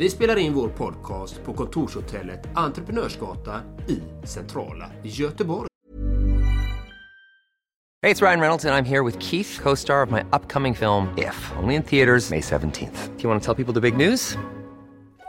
[0.00, 5.68] Vi spelar in vår podcast på kontorshotellet Entreprenörsgatan i centrala Göteborg.
[8.02, 10.20] Hej, det är Ryan Reynolds, och jag är här med Keith, co star of my
[10.20, 13.16] upcoming film, If, only in theaters, May 17th.
[13.16, 14.38] Do you want to tell people the big news?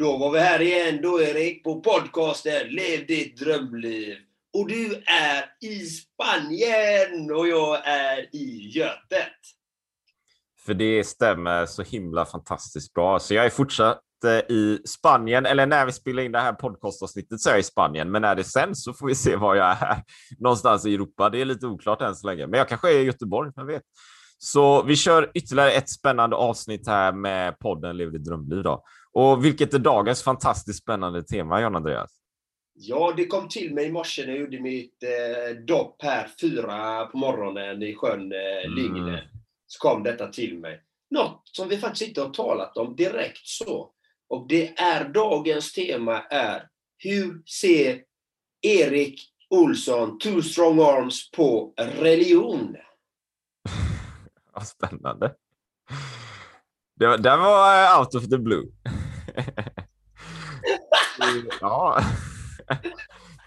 [0.00, 4.16] Då var vi här igen då Erik på podcasten Lev ditt drömliv.
[4.58, 9.38] Och du är i Spanien och jag är i Götet.
[10.66, 13.18] För det stämmer så himla fantastiskt bra.
[13.18, 17.40] Så jag är fortsatt eh, i Spanien, eller när vi spelar in det här podcastavsnittet
[17.40, 19.66] så är jag i Spanien, men när det sen så får vi se var jag
[19.66, 20.02] är
[20.38, 21.30] någonstans i Europa.
[21.30, 23.82] Det är lite oklart än så länge, men jag kanske är i Göteborg, vem vet.
[24.38, 28.62] Så vi kör ytterligare ett spännande avsnitt här med podden Lev ditt drömliv.
[28.62, 28.84] Då.
[29.12, 32.20] Och vilket är dagens fantastiskt spännande tema, John Andreas?
[32.74, 37.06] Ja, det kom till mig i morse när jag gjorde mitt eh, dopp här fyra
[37.06, 38.84] på morgonen i sjön eh.
[38.86, 39.18] Mm.
[39.66, 40.82] Så kom detta till mig.
[41.10, 43.90] Något som vi faktiskt inte har talat om direkt så.
[44.28, 48.02] Och det är dagens tema är Hur ser
[48.62, 52.76] Erik Olsson, Two Strong Arms, på religion?
[54.52, 55.34] Vad spännande.
[57.00, 58.66] Det, det var eh, out of the blue.
[61.60, 62.00] ja.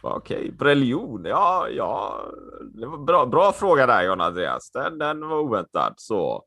[0.02, 0.68] Okej, okay.
[0.68, 1.26] religion.
[1.26, 2.26] Ja, ja.
[2.74, 4.72] Det var bra, bra fråga där, John Andreas.
[4.72, 5.94] Den, den var oväntad.
[5.98, 6.44] Så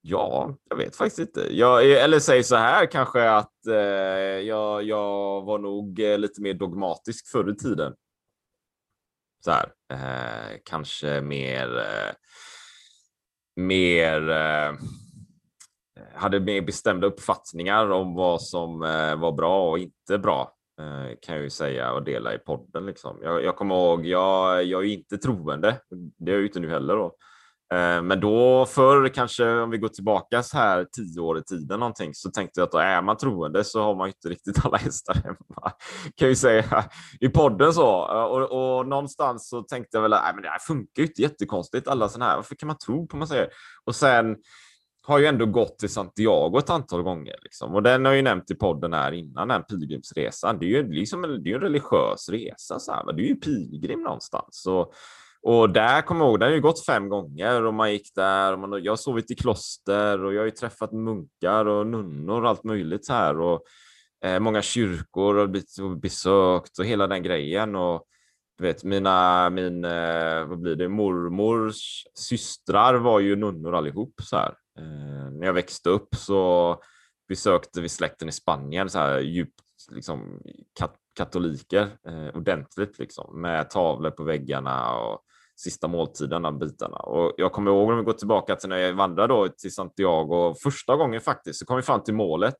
[0.00, 1.56] ja, jag vet faktiskt inte.
[1.56, 3.74] Jag, eller säg så här kanske att eh,
[4.46, 7.94] jag, jag var nog eh, lite mer dogmatisk förr i tiden.
[9.44, 12.12] Så här, eh, kanske mer, eh,
[13.56, 14.72] mer eh,
[16.14, 21.34] hade mer bestämda uppfattningar om vad som eh, var bra och inte bra eh, kan
[21.34, 22.86] jag ju säga och dela i podden.
[22.86, 23.18] Liksom.
[23.22, 25.80] Jag, jag kommer ihåg, jag, jag är inte troende,
[26.18, 26.96] det är jag ju inte nu heller.
[26.96, 27.16] Då.
[27.74, 31.80] Eh, men då förr, kanske om vi går tillbaka så här tio år i tiden
[31.80, 34.76] någonting, så tänkte jag att då är man troende så har man inte riktigt alla
[34.76, 35.72] hästar hemma.
[36.16, 36.84] Kan jag säga
[37.20, 37.86] i podden så.
[38.26, 41.88] Och, och någonstans så tänkte jag väl att det här funkar ju inte jättekonstigt.
[41.88, 43.48] Alla sådana här, varför kan man tro på man säger?
[43.84, 44.36] Och sen
[45.10, 47.36] har ju ändå gått till Santiago ett antal gånger.
[47.42, 47.74] Liksom.
[47.74, 50.58] Och den har ju nämnt i podden här innan, den pilgrimsresan.
[50.58, 52.78] Det är ju liksom en, det är en religiös resa.
[52.78, 54.48] Så här, Du är ju pilgrim någonstans.
[54.50, 54.92] Så,
[55.42, 58.52] och där kommer jag ihåg, den har ju gått fem gånger och man gick där.
[58.52, 62.42] Och man, jag har sovit i kloster och jag har ju träffat munkar och nunnor
[62.42, 63.40] och allt möjligt så här.
[63.40, 63.62] Och,
[64.24, 67.76] eh, många kyrkor har besökt och hela den grejen.
[67.76, 68.04] Och,
[68.58, 74.36] du vet, mina, min, eh, vad blir det, mormors systrar var ju nunnor allihop så
[74.36, 74.54] här.
[74.78, 76.76] Eh, när jag växte upp så
[77.28, 80.42] besökte vi släkten i Spanien, så här djupt liksom,
[80.78, 85.24] kat katoliker, eh, ordentligt liksom, med tavlor på väggarna och
[85.56, 86.96] sista måltiden, bitarna.
[86.96, 90.54] Och jag kommer ihåg om vi går tillbaka till när jag vandrade då till Santiago,
[90.62, 92.54] första gången faktiskt, så kom vi fram till målet.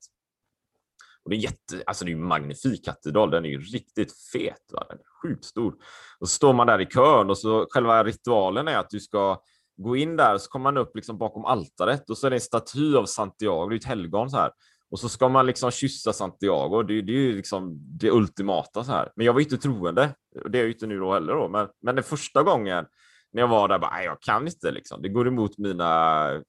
[1.23, 4.65] Och det är jätte, alltså det är en magnifik katedral, den är ju riktigt fet,
[4.73, 4.85] va?
[4.89, 5.75] den är sjukt stor.
[6.19, 9.41] Och så står man där i kön och så själva ritualen är att du ska
[9.81, 12.41] gå in där så kommer man upp liksom bakom altaret och så är det en
[12.41, 14.51] staty av Santiago, det är ett helgon så här.
[14.91, 16.83] Och så ska man liksom kyssa Santiago.
[16.83, 19.11] Det, det är ju liksom det ultimata så här.
[19.15, 20.15] Men jag var inte troende.
[20.49, 21.49] Det är jag inte nu då heller då.
[21.49, 22.85] Men, men den första gången
[23.31, 25.01] när jag var där, bara, jag kan inte liksom.
[25.01, 26.43] Det går emot mina,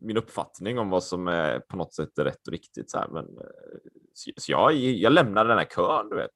[0.00, 2.90] min uppfattning om vad som är på något sätt är rätt och riktigt.
[2.90, 3.08] Så, här.
[3.08, 6.30] Men, eh, så jag, jag lämnade den här kön, du vet.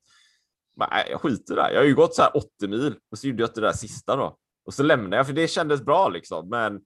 [0.77, 1.71] Bara, jag skiter där.
[1.71, 3.73] Jag har ju gått så här 80 mil och så gjorde jag inte det där
[3.73, 4.37] sista då.
[4.67, 6.49] Och så lämnade jag, för det kändes bra liksom.
[6.49, 6.81] Men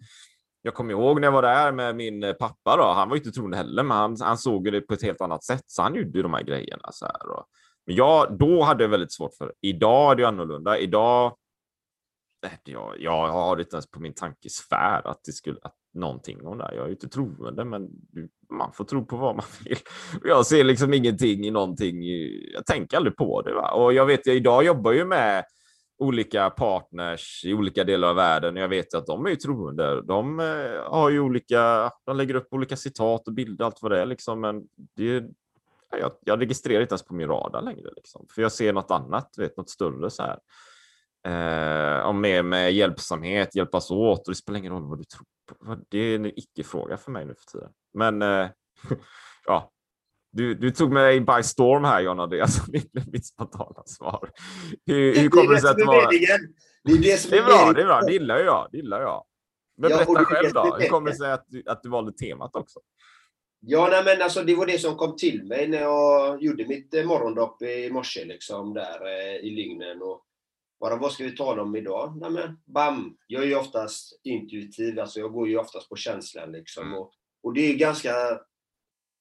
[0.62, 2.76] jag kommer ihåg när jag var där med min pappa.
[2.76, 2.82] Då.
[2.82, 5.64] Han var inte troende heller, men han, han såg det på ett helt annat sätt.
[5.66, 6.92] Så han gjorde de här grejerna.
[6.92, 7.44] Så här, och,
[7.86, 9.52] men jag, då hade jag väldigt svårt för det.
[9.60, 10.78] Idag är det annorlunda.
[10.78, 11.36] Idag
[12.64, 16.58] jag, jag har det inte ens på min tankesfär att det skulle att någonting om
[16.58, 16.74] det.
[16.74, 17.88] Jag är inte troende, men
[18.50, 19.78] man får tro på vad man vill.
[20.24, 22.02] Jag ser liksom ingenting i någonting.
[22.54, 23.54] Jag tänker aldrig på det.
[23.54, 23.70] Va?
[23.70, 25.44] Och jag vet, jag idag jobbar ju med
[25.98, 28.56] olika partners i olika delar av världen.
[28.56, 30.02] Jag vet att de är ju troende.
[30.02, 34.00] De eh, har ju olika, de lägger upp olika citat och bilder, allt vad det
[34.00, 34.40] är liksom.
[34.40, 34.62] Men
[34.96, 35.24] det,
[35.90, 38.26] jag, jag registrerar inte ens på min radar längre, liksom.
[38.34, 40.38] för jag ser något annat, vet, något större så här.
[41.26, 45.26] Eh, om mer med hjälpsamhet, hjälpas åt och det spelar ingen roll vad du tror
[45.46, 45.84] på.
[45.88, 47.70] Det är en icke-fråga för mig nu för tiden.
[47.94, 48.48] Men eh,
[49.46, 49.72] ja,
[50.36, 52.66] du, du tog mig by storm här, John Andreas.
[52.66, 54.30] Det blev mitt spontana svar.
[54.86, 56.10] Hur, hur kommer det sig att det var...
[56.10, 56.38] Det är,
[56.84, 58.00] det, det är bra, det är bra.
[58.00, 58.68] Det gillar jag.
[58.72, 59.24] Det gillar jag.
[59.76, 60.76] Men ja, berätta själv då.
[60.80, 62.80] Hur kommer det sig att du, att du valde temat också?
[63.60, 66.94] Ja, nej, men alltså, det var det som kom till mig när jag gjorde mitt
[66.94, 70.02] eh, morgondopp i morse, liksom, där eh, i Lygnen.
[70.02, 70.22] Och
[70.80, 72.16] bara, vad ska vi tala om idag?
[72.20, 73.16] Nej, men, bam!
[73.26, 76.52] Jag är ju oftast intuitiv, alltså jag går ju oftast på känslan.
[76.52, 76.98] Liksom, mm.
[76.98, 77.12] och,
[77.42, 78.10] och det är ganska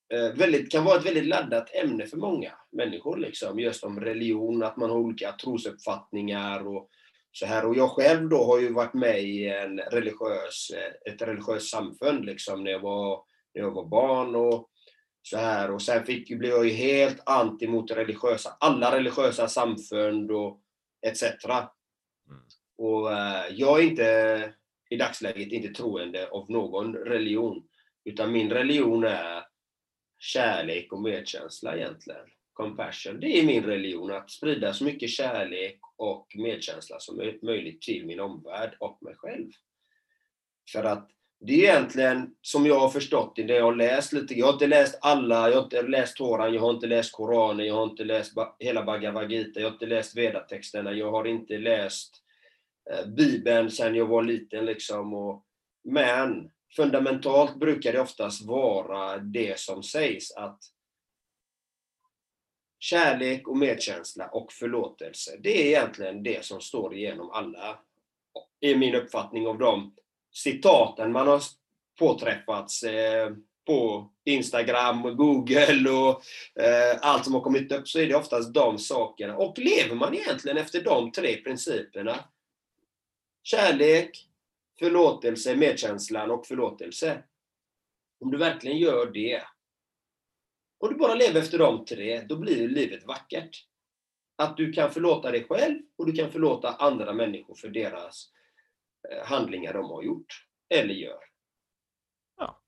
[0.10, 3.18] väldigt, kan vara ett väldigt laddat ämne för många människor.
[3.18, 6.90] Liksom, just om religion, att man har olika trosuppfattningar och
[7.32, 7.66] så här.
[7.66, 12.26] Och jag själv då har ju varit med i en religiös, eh, ett religiöst samfund
[12.26, 13.24] liksom, när, jag var,
[13.54, 14.36] när jag var barn.
[14.36, 14.70] och
[15.22, 15.72] så här.
[15.72, 20.62] Och sen fick, blev jag ju helt anti mot religiösa, alla religiösa samfund och
[21.08, 21.24] etc.
[21.24, 22.42] Mm.
[22.78, 24.54] Och uh, jag är inte
[24.90, 27.64] i dagsläget inte troende av någon religion.
[28.06, 29.44] Utan min religion är
[30.20, 32.26] kärlek och medkänsla egentligen.
[32.54, 33.20] Compassion.
[33.20, 38.20] Det är min religion, att sprida så mycket kärlek och medkänsla som möjligt till min
[38.20, 39.52] omvärld och mig själv.
[40.72, 41.10] För att
[41.40, 44.54] det är egentligen, som jag har förstått det, det jag har läst lite, jag har
[44.54, 47.84] inte läst alla, jag har inte läst Toran, jag har inte läst Koranen, jag har
[47.84, 52.16] inte läst hela Bhagavad Gita, jag har inte läst Vedatexterna, jag har inte läst
[52.92, 55.14] eh, Bibeln sedan jag var liten liksom.
[55.14, 55.46] Och,
[55.84, 60.60] men fundamentalt brukar det oftast vara det som sägs att
[62.80, 67.80] kärlek och medkänsla och förlåtelse, det är egentligen det som står igenom alla,
[68.60, 69.96] i min uppfattning av de
[70.34, 71.42] citaten man har
[72.00, 73.32] påträffats eh,
[73.66, 76.24] på Instagram, Google och
[76.64, 79.38] eh, allt som har kommit upp, så är det oftast de sakerna.
[79.38, 82.20] Och lever man egentligen efter de tre principerna,
[83.44, 84.28] kärlek,
[84.80, 87.24] förlåtelse, medkänslan och förlåtelse.
[88.20, 89.44] Om du verkligen gör det,
[90.80, 93.66] och du bara lever efter de tre, då blir livet vackert.
[94.38, 98.32] Att du kan förlåta dig själv och du kan förlåta andra människor för deras
[99.12, 101.20] eh, handlingar de har gjort eller gör.
[102.38, 102.62] Ja.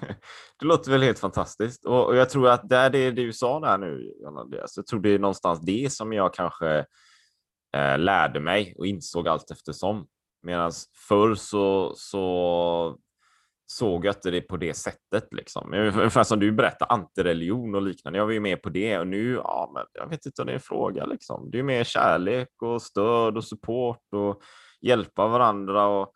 [0.58, 1.86] Det låter väl helt fantastiskt.
[1.86, 4.76] Och jag tror att det är det du sa där nu, Andreas.
[4.76, 6.86] Jag tror det är någonstans det som jag kanske
[7.76, 10.06] eh, lärde mig och insåg allt eftersom.
[10.48, 10.72] Medan
[11.08, 12.98] förr så, så
[13.66, 15.28] såg jag inte det på det sättet.
[15.30, 15.74] Liksom.
[15.74, 18.18] Ungefär som du berättade, antireligion och liknande.
[18.18, 20.52] Jag var ju med på det och nu, ja, men jag vet inte om det
[20.52, 21.04] är en fråga.
[21.04, 21.50] Liksom.
[21.50, 24.42] Det är mer kärlek och stöd och support och
[24.80, 25.86] hjälpa varandra.
[25.86, 26.12] Och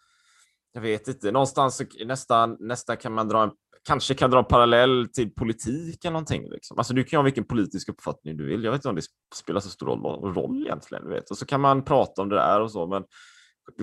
[0.73, 3.51] jag vet inte, någonstans nästan, nästan kan man dra en
[3.85, 6.51] kanske kan dra en parallell till politik eller någonting.
[6.51, 6.79] Liksom.
[6.79, 8.65] Alltså, du kan ha vilken politisk uppfattning du vill.
[8.65, 9.03] Jag vet inte om det
[9.35, 11.09] spelar så stor roll, roll egentligen.
[11.09, 11.31] Vet.
[11.31, 13.05] Och så kan man prata om det där och så, men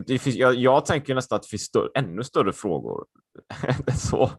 [0.06, 3.06] det finns, jag, jag tänker nästan att det finns större, ännu större frågor.
[3.96, 4.32] så.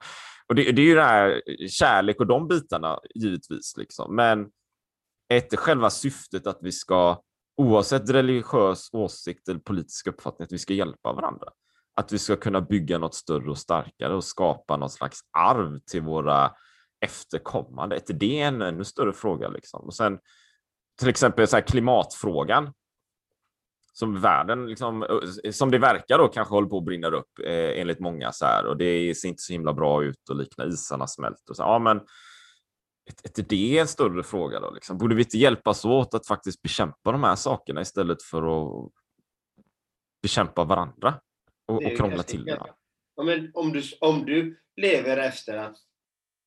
[0.48, 3.76] Och det, det, är ju det här kärlek och de bitarna givetvis.
[3.76, 4.16] Liksom.
[4.16, 4.50] Men
[5.32, 7.22] ett, själva syftet att vi ska,
[7.56, 11.48] oavsett religiös åsikt eller politisk uppfattning, att vi ska hjälpa varandra.
[11.94, 16.02] Att vi ska kunna bygga något större och starkare och skapa något slags arv till
[16.02, 16.52] våra
[17.00, 18.00] efterkommande.
[18.06, 19.48] Det är en ännu större fråga.
[19.48, 19.80] Liksom.
[19.80, 20.18] Och sen
[20.98, 22.72] till exempel så klimatfrågan
[23.92, 28.00] som världen, liksom, som det verkar då, kanske håller på att brinna upp eh, enligt
[28.00, 30.74] många så här och det ser inte så himla bra ut och liknande.
[30.74, 31.62] Isarna smälter och så.
[31.62, 32.00] Ja, men
[33.22, 34.70] är det en större fråga då?
[34.70, 34.98] Liksom?
[34.98, 38.92] Borde vi inte hjälpas åt att faktiskt bekämpa de här sakerna istället för att
[40.22, 41.20] bekämpa varandra
[41.66, 42.62] och, och krångla till det?
[43.16, 45.76] Ja, men om, du, om du lever efter att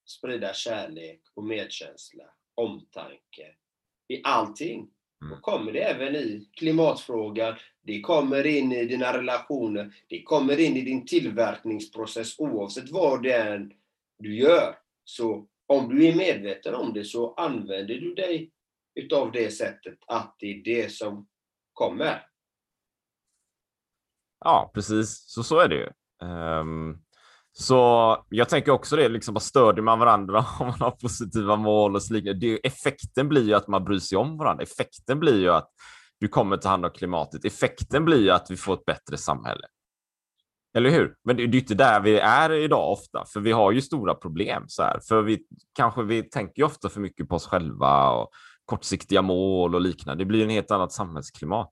[0.05, 2.23] sprida kärlek och medkänsla,
[2.55, 3.55] omtanke
[4.07, 4.89] i allting,
[5.23, 5.41] då mm.
[5.41, 10.81] kommer det även i klimatfrågan, det kommer in i dina relationer, det kommer in i
[10.81, 13.69] din tillverkningsprocess oavsett vad det är
[14.19, 14.75] du gör.
[15.03, 18.51] Så om du är medveten om det så använder du dig
[18.95, 21.27] utav det sättet att det är det som
[21.73, 22.27] kommer.
[24.39, 25.23] Ja, precis.
[25.27, 25.89] Så, så är det ju.
[26.27, 27.03] Um,
[27.55, 31.95] så jag tänker också det, liksom, bara stödjer man varandra om man har positiva mål
[31.95, 32.57] och så liknande.
[32.57, 34.63] Effekten blir ju att man bryr sig om varandra.
[34.63, 35.69] Effekten blir ju att
[36.19, 37.45] du kommer ta hand om klimatet.
[37.45, 39.67] Effekten blir ju att vi får ett bättre samhälle.
[40.77, 41.15] Eller hur?
[41.23, 44.63] Men det är inte där vi är idag ofta, för vi har ju stora problem
[44.67, 44.99] så här.
[45.07, 48.29] För vi kanske vi tänker ofta för mycket på oss själva och
[48.65, 50.23] kortsiktiga mål och liknande.
[50.23, 51.71] Det blir en helt annat samhällsklimat.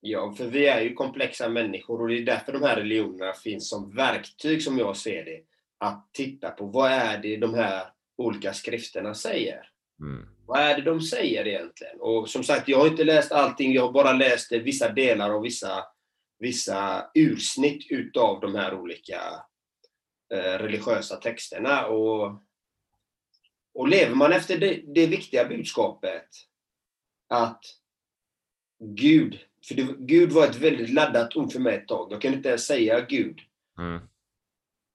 [0.00, 3.68] Ja, för vi är ju komplexa människor och det är därför de här religionerna finns
[3.68, 5.40] som verktyg som jag ser det.
[5.78, 9.70] Att titta på vad är det de här olika skrifterna säger.
[10.00, 10.28] Mm.
[10.46, 12.00] Vad är det de säger egentligen?
[12.00, 15.44] Och som sagt, jag har inte läst allting, jag har bara läst vissa delar och
[15.44, 15.84] vissa,
[16.38, 19.20] vissa ursnitt utav de här olika
[20.32, 21.86] eh, religiösa texterna.
[21.86, 22.42] Och,
[23.74, 26.28] och lever man efter det, det viktiga budskapet
[27.28, 27.64] att
[28.78, 32.12] Gud för det, Gud var ett väldigt laddat ord för mig ett tag.
[32.12, 33.40] Jag kunde inte ens säga Gud.
[33.78, 34.00] Mm.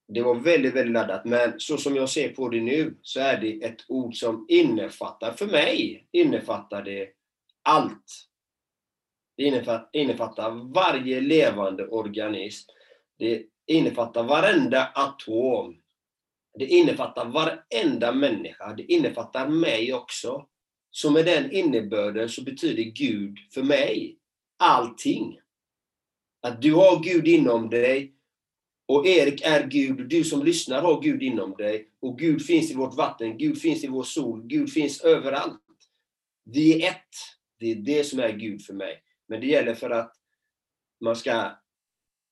[0.08, 1.24] Det var väldigt, väldigt laddat.
[1.24, 5.32] Men så som jag ser på det nu så är det ett ord som innefattar,
[5.32, 7.08] för mig, innefattar det
[7.62, 8.28] allt.
[9.36, 12.70] Det innefattar, innefattar varje levande organism.
[13.18, 15.76] Det innefattar varenda atom.
[16.58, 18.74] Det innefattar varenda människa.
[18.74, 20.46] Det innefattar mig också.
[20.90, 24.18] Så med den innebörden så betyder Gud för mig
[24.56, 25.40] allting.
[26.42, 28.16] Att du har Gud inom dig
[28.88, 31.90] och Erik är Gud du som lyssnar har Gud inom dig.
[32.00, 35.62] Och Gud finns i vårt vatten, Gud finns i vår sol, Gud finns överallt.
[36.44, 37.14] Vi är ett.
[37.58, 39.02] Det är det som är Gud för mig.
[39.28, 40.12] Men det gäller för att
[41.00, 41.50] man ska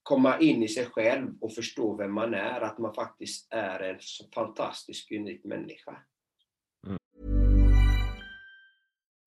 [0.02, 3.96] komma in i sig själv och förstå vem man är, att man faktiskt är en
[4.00, 6.02] så fantastisk, unik människa.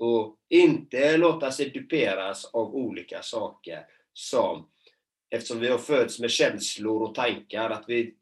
[0.00, 4.70] Och inte låta sig duperas av olika saker som,
[5.30, 8.14] eftersom vi har fötts med känslor och tankar, att vi,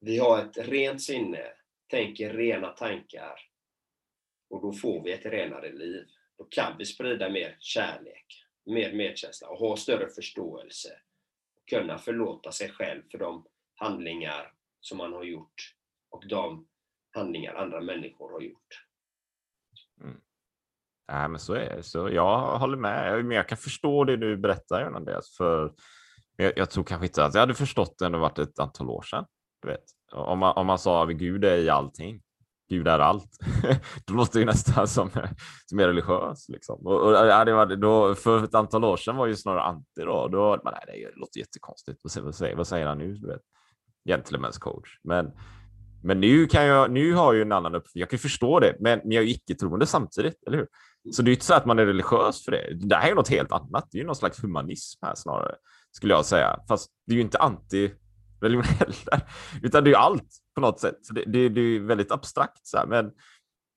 [0.00, 1.52] vi har ett rent sinne,
[1.86, 3.40] tänker rena tankar.
[4.50, 6.06] Och då får vi ett renare liv.
[6.38, 11.00] Då kan vi sprida mer kärlek, mer medkänsla och ha större förståelse.
[11.56, 15.74] Och kunna förlåta sig själv för de handlingar som man har gjort
[16.10, 16.68] och de
[17.10, 18.86] handlingar andra människor har gjort.
[20.00, 20.20] Mm.
[21.12, 21.82] Nej, men så är det.
[21.82, 23.24] Så jag håller med.
[23.24, 25.36] Men jag kan förstå det du berättar, Andreas.
[25.36, 25.72] För
[26.36, 28.90] jag, jag tror kanske inte att jag hade förstått det när det varit ett antal
[28.90, 29.24] år sedan.
[29.62, 29.84] Du vet.
[30.12, 32.22] Om, man, om man sa att Gud är i allting.
[32.68, 33.30] Gud är allt.
[34.06, 35.10] då låter det nästan som,
[35.66, 36.48] som är religiös.
[36.48, 36.86] Liksom.
[36.86, 40.02] Och, och, ja, det var, då, för ett antal år sedan var ju snarare anti.
[40.04, 42.00] Då, då man, nej, det låter jättekonstigt.
[42.02, 43.14] Vad säger, vad säger han nu?
[43.14, 43.42] Du vet.
[44.08, 44.98] Gentlemen's coach.
[45.04, 45.30] Men,
[46.02, 48.00] men nu, kan jag, nu har jag ju en annan uppfattning.
[48.00, 50.66] Jag kan förstå det, men, men jag är ju icke-troende samtidigt, eller hur?
[51.10, 52.74] Så det är inte så att man är religiös för det.
[52.74, 53.88] Det här är något helt annat.
[53.90, 55.54] Det är ju någon slags humanism här snarare,
[55.90, 56.58] skulle jag säga.
[56.68, 59.28] Fast det är ju inte anti-religion heller,
[59.62, 60.98] utan det är ju allt på något sätt.
[61.02, 62.66] Så det, det, det är väldigt abstrakt.
[62.66, 62.86] Så här.
[62.86, 63.10] Men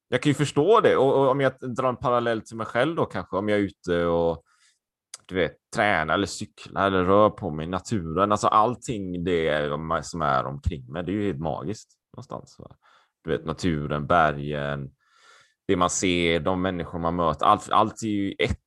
[0.10, 0.98] jag kan ju förstå det.
[0.98, 3.64] Och, och, om jag drar en parallell till mig själv då kanske, om jag är
[3.64, 4.44] ute och
[5.26, 8.32] du vet, tränar eller cyklar eller rör på mig i naturen.
[8.32, 9.70] Alltså allting det
[10.04, 12.56] som är omkring mig, det är ju helt magiskt någonstans.
[12.60, 12.76] Va?
[13.24, 14.92] Du vet naturen, bergen,
[15.68, 17.46] det man ser, de människor man möter.
[17.46, 18.58] Allt, allt är ju ett.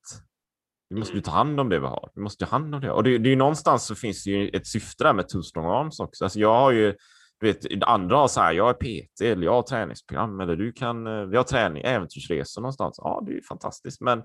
[0.90, 2.10] Vi måste ju ta hand om det vi har.
[2.14, 2.90] Vi måste ta hand om det.
[2.90, 5.66] Och det, det är ju någonstans så finns det ju ett syfte där med Strong
[5.66, 6.24] Arms också.
[6.24, 6.94] Alltså jag har ju,
[7.40, 10.72] du vet, andra har så här, jag är PT eller jag har träningsprogram eller du
[10.72, 12.94] kan, eh, vi har träning, äventyrsresor någonstans.
[12.98, 14.00] Ja, det är ju fantastiskt.
[14.00, 14.22] Men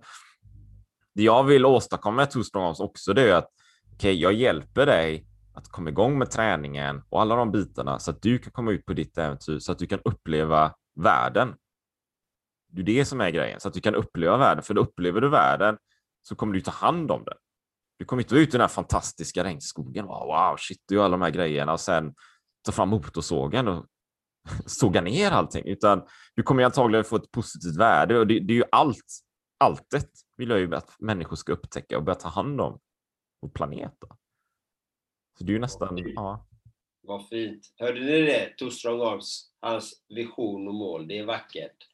[1.15, 3.50] det jag vill åstadkomma med Strong Arms också, det är att
[3.94, 8.12] okej, okay, jag hjälper dig att komma igång med träningen och alla de bitarna så
[8.12, 11.56] att du kan komma ut på ditt äventyr så att du kan uppleva världen.
[12.74, 14.63] Det är det som är grejen, så att du kan uppleva världen.
[14.63, 15.77] För då upplever du världen
[16.22, 17.38] så kommer du ta hand om den.
[18.00, 20.06] Du kommer inte vara ute i den här fantastiska regnskogen.
[20.06, 22.15] Wow, wow shit, du gör alla de här grejerna och sen
[22.65, 23.86] ta fram motorsågen och
[24.65, 28.58] såga ner allting, utan du kommer antagligen få ett positivt värde och det, det är
[28.58, 29.20] ju allt.
[29.58, 32.80] Alltet vill jag ju att människor ska upptäcka och börja ta hand om
[33.42, 33.94] vår planet.
[34.00, 34.08] Då.
[35.38, 36.48] Så det är ju nästan, ja.
[37.01, 37.74] Vad fint.
[37.77, 38.56] Hörde ni det?
[38.86, 41.08] Arms, hans vision och mål.
[41.08, 41.92] Det är vackert.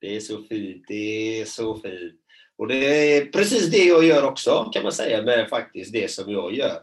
[0.00, 0.84] Det är så fint.
[0.88, 2.14] Det är så fint.
[2.58, 6.32] Och det är precis det jag gör också, kan man säga, med faktiskt det som
[6.32, 6.82] jag gör.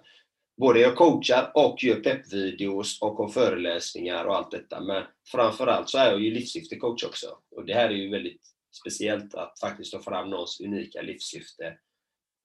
[0.57, 4.81] Både jag coachar och gör peppvideos och har föreläsningar och allt detta.
[4.81, 7.27] Men framförallt så är jag ju livssyftecoach också.
[7.55, 8.41] Och det här är ju väldigt
[8.79, 11.73] speciellt att faktiskt ta fram någons unika livssyfte.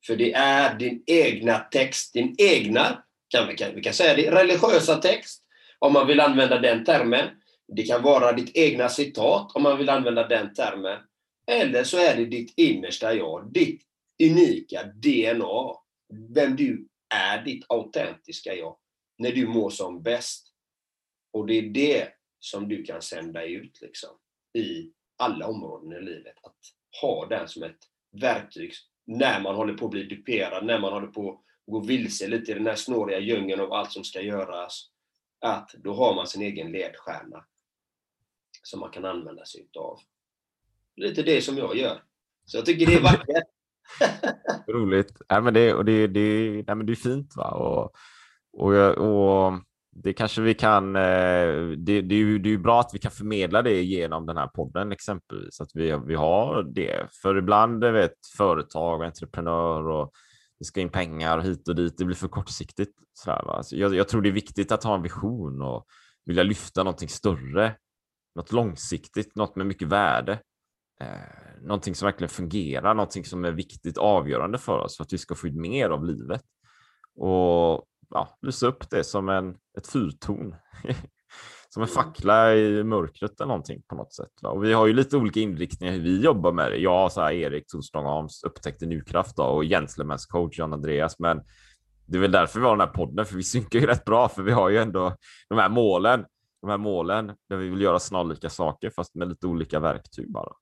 [0.06, 4.30] För det är din egna text, din egna, kan vi, kan, vi kan säga det,
[4.30, 5.42] religiösa text,
[5.78, 7.28] om man vill använda den termen.
[7.68, 10.98] Det kan vara ditt egna citat, om man vill använda den termen.
[11.46, 13.82] Eller så är det ditt innersta jag, ditt
[14.22, 15.76] unika DNA.
[16.34, 18.76] Vem du är, ditt autentiska jag.
[19.18, 20.48] När du mår som bäst.
[21.32, 22.08] Och det är det
[22.40, 24.10] som du kan sända ut liksom,
[24.58, 26.34] i alla områden i livet.
[26.42, 26.56] Att
[27.00, 27.78] ha den som ett
[28.20, 28.72] verktyg
[29.06, 32.50] när man håller på att bli duperad, när man håller på att gå vilse lite
[32.50, 34.88] i den här snåriga djungeln av allt som ska göras.
[35.40, 37.44] Att då har man sin egen ledstjärna
[38.62, 39.98] som man kan använda sig utav.
[40.96, 42.02] Lite det som jag gör.
[42.44, 43.44] Så jag tycker det är vackert.
[44.68, 45.22] Roligt.
[45.30, 47.36] Nej, men det, och det, det, nej, men det är fint.
[47.36, 47.50] Va?
[47.50, 47.92] Och,
[48.52, 49.52] och, och
[49.90, 50.96] det kanske vi kan.
[50.96, 54.26] Eh, det, det, är ju, det är ju bra att vi kan förmedla det genom
[54.26, 57.08] den här podden exempelvis, att vi, vi har det.
[57.22, 60.12] För ibland vet företag och entreprenör och
[60.58, 61.98] det ska in pengar hit och dit.
[61.98, 62.92] Det blir för kortsiktigt.
[63.14, 63.62] Sådär, va?
[63.62, 65.86] Så jag, jag tror det är viktigt att ha en vision och
[66.24, 67.76] vilja lyfta någonting större,
[68.34, 70.38] något långsiktigt, något med mycket värde.
[71.00, 75.18] Eh, någonting som verkligen fungerar, någonting som är viktigt, avgörande för oss för att vi
[75.18, 76.42] ska få ut mer av livet.
[77.14, 80.56] Och ja, lysa upp det som en, ett fyrtorn.
[81.68, 81.94] som en mm.
[81.94, 84.32] fackla i mörkret eller någonting på något sätt.
[84.42, 84.50] Va?
[84.50, 86.76] Och vi har ju lite olika inriktningar hur vi jobbar med det.
[86.76, 91.18] Jag, så här, Erik Torstrong Arms, upptäckte Newcraft då, och Gentlemans coach John Andreas.
[91.18, 91.40] Men
[92.06, 94.28] det är väl därför vi har den här podden, för vi synkar ju rätt bra,
[94.28, 95.16] för vi har ju ändå
[95.48, 96.24] de här målen,
[96.62, 100.52] de här målen där vi vill göra snarlika saker, fast med lite olika verktyg bara.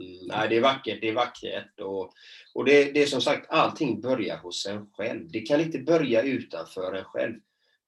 [0.00, 1.80] Mm, nej, det är vackert, det är vackert.
[1.80, 2.12] Och,
[2.54, 5.30] och det, det är som sagt, allting börjar hos en själv.
[5.30, 7.34] Det kan inte börja utanför en själv.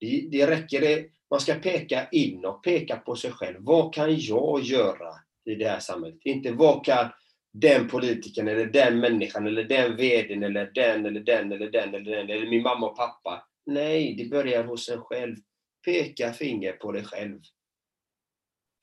[0.01, 3.57] Det, det räcker, det, man ska peka in och peka på sig själv.
[3.61, 6.19] Vad kan jag göra i det här samhället?
[6.25, 7.09] Inte vad kan
[7.53, 12.17] den politikern eller den människan eller den vdn eller den eller den eller den eller
[12.17, 13.47] den eller min mamma och pappa.
[13.67, 15.37] Nej, det börjar hos en själv.
[15.85, 17.41] Peka finger på dig själv.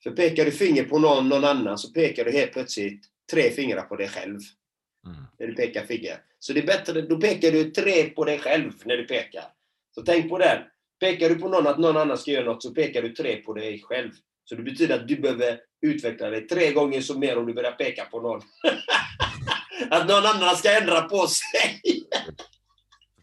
[0.02, 3.82] För pekar du finger på någon, någon annan så pekar du helt plötsligt tre fingrar
[3.82, 4.40] på dig själv.
[5.06, 5.22] Mm.
[5.38, 6.18] När du pekar finger.
[6.38, 9.44] Så det är bättre, då pekar du tre på dig själv när du pekar.
[9.94, 10.66] Så tänk på det.
[11.00, 13.52] Pekar du på någon att någon annan ska göra något så pekar du tre på
[13.52, 14.10] dig själv.
[14.44, 17.72] Så det betyder att du behöver utveckla dig tre gånger så mer om du börjar
[17.72, 18.42] peka på någon.
[19.90, 21.80] att någon annan ska ändra på sig.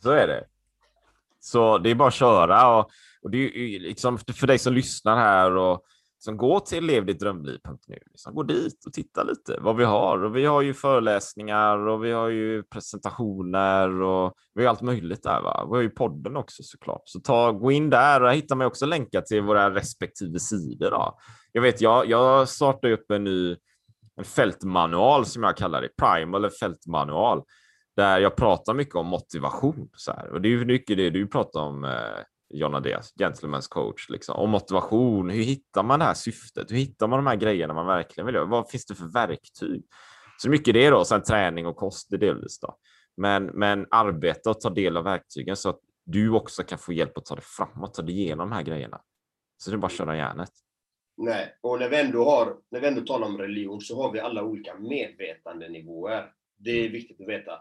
[0.03, 0.45] så är det.
[1.39, 2.77] Så det är bara att köra.
[2.77, 2.91] Och,
[3.23, 5.83] och det är eh, liksom för dig som lyssnar här och
[6.21, 7.99] som går till levdittdrömliv.nu.
[8.11, 10.23] Liksom gå dit och titta lite vad vi har.
[10.23, 15.23] Och vi har ju föreläsningar och vi har ju presentationer och vi har allt möjligt
[15.23, 15.41] där.
[15.41, 15.67] Va?
[15.69, 17.01] Vi har ju podden också såklart.
[17.05, 20.91] Så ta, gå in där och hittar man också länkar till våra respektive sidor.
[20.91, 21.17] Då.
[21.51, 23.55] Jag vet, jag, jag startade upp en ny
[24.19, 27.43] en fältmanual som jag kallar det, Prime eller fältmanual,
[27.95, 29.89] där jag pratar mycket om motivation.
[29.93, 30.29] Så här.
[30.29, 34.35] Och det är ju mycket det du pratar om, eh, John Andreas, gentleman's coach, liksom.
[34.35, 35.29] och motivation.
[35.29, 36.71] Hur hittar man det här syftet?
[36.71, 38.45] Hur hittar man de här grejerna man verkligen vill göra?
[38.45, 39.83] Vad finns det för verktyg?
[40.37, 42.77] Så mycket det då, sen träning och kost det delvis då.
[43.17, 47.17] Men, men arbeta och ta del av verktygen så att du också kan få hjälp
[47.17, 49.01] att ta dig framåt, ta dig igenom de här grejerna.
[49.57, 50.49] Så det är bara att köra järnet.
[51.17, 54.19] Nej, och när vi, ändå har, när vi ändå talar om religion så har vi
[54.19, 56.31] alla olika medvetandenivåer.
[56.57, 57.51] Det är viktigt att veta.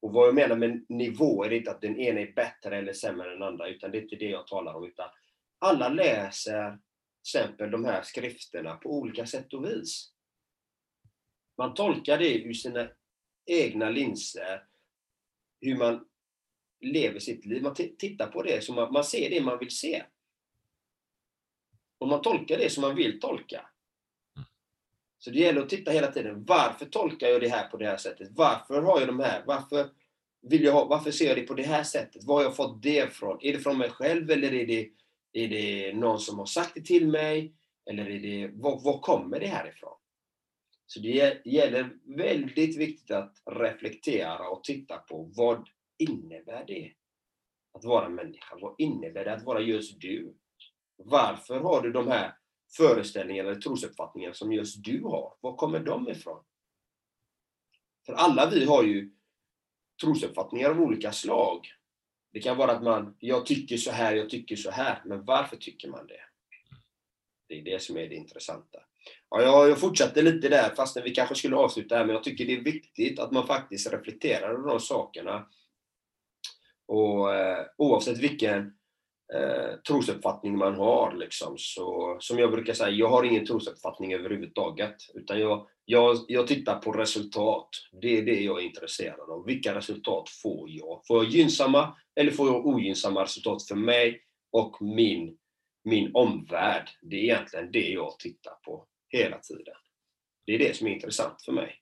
[0.00, 3.32] Och vad jag menar med nivå är inte att den ena är bättre eller sämre
[3.32, 4.84] än den andra, utan det är inte det jag talar om.
[4.84, 5.08] Utan
[5.58, 10.12] alla läser till exempel de här skrifterna på olika sätt och vis.
[11.58, 12.88] Man tolkar det ur sina
[13.46, 14.64] egna linser,
[15.60, 16.08] hur man
[16.80, 17.62] lever sitt liv.
[17.62, 20.04] Man tittar på det, så man, man ser det man vill se.
[21.98, 23.70] Och man tolkar det som man vill tolka.
[25.18, 26.44] Så det gäller att titta hela tiden.
[26.44, 28.28] Varför tolkar jag det här på det här sättet?
[28.30, 29.42] Varför har jag de här?
[29.46, 29.88] Varför,
[30.42, 32.24] vill jag ha, varför ser jag det på det här sättet?
[32.24, 33.38] Var har jag fått det ifrån?
[33.40, 34.88] Är det från mig själv eller är det,
[35.32, 37.54] är det någon som har sagt det till mig?
[37.90, 39.94] Eller är det, var, var kommer det här ifrån?
[40.86, 46.92] Så det gäller väldigt viktigt att reflektera och titta på vad innebär det
[47.74, 48.56] att vara människa?
[48.60, 50.34] Vad innebär det att vara just du?
[50.96, 52.32] Varför har du de här
[52.76, 55.34] föreställningar eller trosuppfattningar som just du har?
[55.40, 56.44] Var kommer de ifrån?
[58.06, 59.10] För alla vi har ju
[60.02, 61.66] trosuppfattningar av olika slag.
[62.32, 65.56] Det kan vara att man, jag tycker så här, jag tycker så här, men varför
[65.56, 66.20] tycker man det?
[67.48, 68.78] Det är det som är det intressanta.
[69.30, 72.46] Ja, jag, jag fortsätter lite där, fastän vi kanske skulle avsluta här, men jag tycker
[72.46, 75.48] det är viktigt att man faktiskt reflekterar över de sakerna.
[76.86, 78.77] Och eh, oavsett vilken
[79.34, 81.12] eh, trosuppfattning man har.
[81.16, 81.54] Liksom.
[81.58, 84.96] Så, som jag brukar säga, jag har ingen trosuppfattning överhuvudtaget.
[85.14, 87.68] Utan jag, jag, jag tittar på resultat.
[88.02, 89.44] Det är det jag är intresserad av.
[89.46, 91.00] Vilka resultat får jag?
[91.06, 95.36] Får jag gynnsamma eller får jag ogynnsamma resultat för mig och min,
[95.84, 96.90] min omvärld?
[97.02, 99.74] Det är egentligen det jag tittar på hela tiden.
[100.46, 101.74] Det är det som är intressant för mig.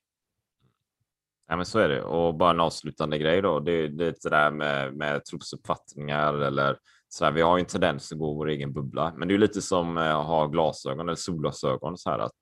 [1.48, 2.02] Ja, men så är det.
[2.02, 3.60] Och bara en avslutande grej då.
[3.60, 3.88] Det, är är
[4.22, 6.78] det där med, med trosuppfattningar eller
[7.08, 9.38] så där, vi har ju en tendens att gå vår egen bubbla, men det är
[9.38, 11.98] lite som eh, att ha glasögon eller solglasögon.
[11.98, 12.32] Så här, att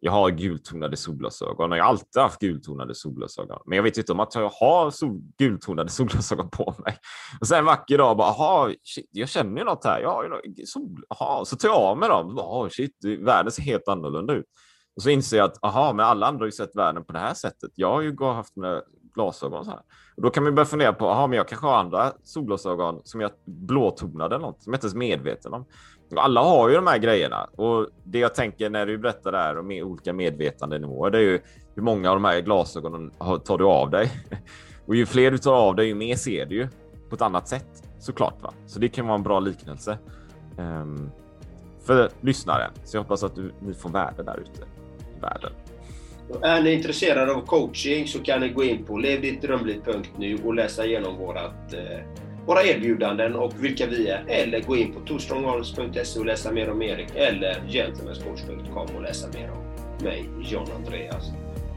[0.00, 3.58] jag har gultonade solglasögon och jag har alltid haft gultonade solglasögon.
[3.66, 6.96] Men jag vet inte om att jag har sol, gultonade solglasögon på mig.
[7.40, 10.00] Och sen en vacker dag bara, aha, shit, jag känner ju något här.
[10.00, 11.44] Jag har ju sol, aha.
[11.44, 12.38] Så tar jag av mig dem.
[12.38, 14.46] Oh, shit, världen ser helt annorlunda ut.
[14.96, 17.18] Och så inser jag att aha, men alla andra har ju sett världen på det
[17.18, 17.70] här sättet.
[17.74, 18.82] Jag har ju haft mina
[19.14, 19.80] glasögon så här.
[20.16, 23.20] Och då kan man börja fundera på, aha, men jag kanske har andra solglasögon som
[23.20, 25.64] jag blåtonade eller något som jag inte ens medveten om.
[26.16, 29.58] Alla har ju de här grejerna och det jag tänker när du berättar det här
[29.58, 31.40] om olika medvetandenivåer, det är ju
[31.74, 33.10] hur många av de här glasögonen
[33.44, 34.10] tar du av dig?
[34.86, 36.68] Och ju fler du tar av dig, ju mer ser du ju
[37.08, 38.42] på ett annat sätt såklart.
[38.42, 38.52] Va?
[38.66, 39.98] Så det kan vara en bra liknelse
[40.58, 41.10] um,
[41.86, 42.70] för lyssnaren.
[42.84, 44.62] Så jag hoppas att du, ni får värde där ute
[45.16, 45.52] i världen.
[46.42, 51.16] Är ni intresserade av coaching så kan ni gå in på levdittdrömliv.nu och läsa igenom
[51.16, 51.98] vårat, eh,
[52.46, 54.24] våra erbjudanden och vilka vi är.
[54.28, 59.50] Eller gå in på tostrongholms.se och läsa mer om Erik eller gentlemanscoach.com och läsa mer
[59.50, 61.30] om mig, John Andreas.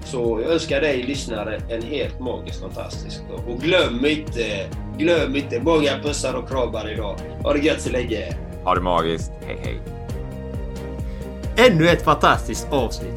[0.06, 3.40] Så jag önskar dig lyssnare en helt magisk, fantastisk dag.
[3.48, 7.20] Och glöm inte, glöm inte, många pussar och kramar idag.
[7.44, 8.38] Ha det gött så länge!
[8.64, 9.82] Ha det magiskt, hej hej!
[11.58, 13.17] Ännu ett fantastiskt avsnitt